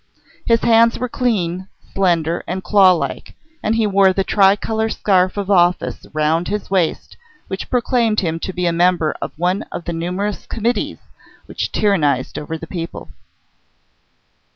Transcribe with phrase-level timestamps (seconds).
[0.47, 5.51] His hands were clean, slender, and claw like, and he wore the tricolour scarf of
[5.51, 7.17] office round his waist
[7.49, 10.97] which proclaimed him to be a member of one of the numerous Committees
[11.45, 13.09] which tyrannised over the people.